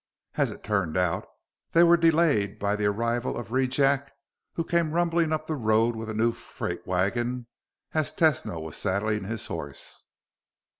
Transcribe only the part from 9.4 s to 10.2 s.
horse.